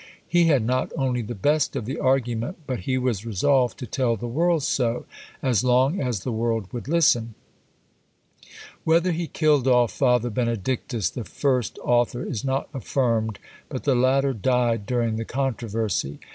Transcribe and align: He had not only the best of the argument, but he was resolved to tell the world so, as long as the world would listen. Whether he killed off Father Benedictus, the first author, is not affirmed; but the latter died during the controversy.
He 0.27 0.45
had 0.45 0.65
not 0.65 0.91
only 0.97 1.21
the 1.21 1.35
best 1.35 1.75
of 1.75 1.85
the 1.85 1.99
argument, 1.99 2.57
but 2.65 2.79
he 2.89 2.97
was 2.97 3.23
resolved 3.23 3.77
to 3.77 3.85
tell 3.85 4.15
the 4.15 4.25
world 4.27 4.63
so, 4.63 5.05
as 5.43 5.63
long 5.63 6.01
as 6.01 6.21
the 6.21 6.31
world 6.31 6.73
would 6.73 6.87
listen. 6.87 7.35
Whether 8.83 9.11
he 9.11 9.27
killed 9.27 9.67
off 9.67 9.91
Father 9.91 10.31
Benedictus, 10.31 11.11
the 11.11 11.23
first 11.23 11.77
author, 11.83 12.23
is 12.23 12.43
not 12.43 12.67
affirmed; 12.73 13.37
but 13.69 13.83
the 13.83 13.93
latter 13.93 14.33
died 14.33 14.87
during 14.87 15.17
the 15.17 15.23
controversy. 15.23 16.19